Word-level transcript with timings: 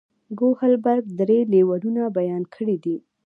کوهلبرګ 0.37 1.03
درې 1.19 1.39
لیولونه 1.53 2.01
بیان 2.17 2.43
کړي 2.55 2.77
دي. 2.83 2.97